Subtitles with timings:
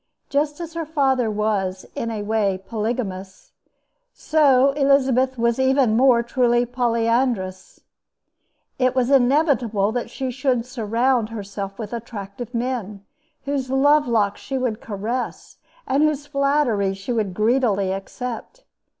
[0.29, 3.51] Just as her father was, in a way, polygamous,
[4.11, 7.81] so Elizabeth was even more truly polyandrous.
[8.79, 13.05] It was inevitable that she should surround herself with attractive men,
[13.45, 18.63] whose love locks she would caress and whose flatteries she would greedily accept.